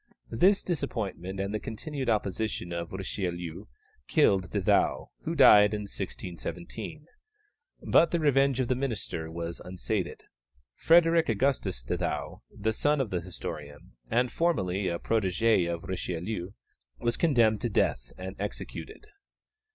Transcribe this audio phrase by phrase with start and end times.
[0.31, 3.65] This disappointment and the continued opposition of Richelieu
[4.07, 7.05] killed De Thou, who died in 1617.
[7.87, 10.23] But the revenge of the minister was unsated.
[10.73, 16.49] Frederick Augustus de Thou, the son of the historian, and formerly a protégé of Richelieu,
[16.99, 19.05] was condemned to death and executed.